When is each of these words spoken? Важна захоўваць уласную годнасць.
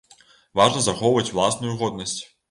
Важна 0.59 0.79
захоўваць 0.85 1.25
уласную 1.33 1.75
годнасць. 1.83 2.17